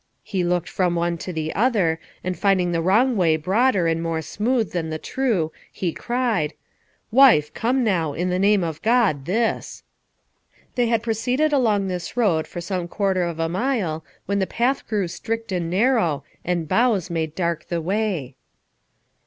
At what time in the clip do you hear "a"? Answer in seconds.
13.39-13.47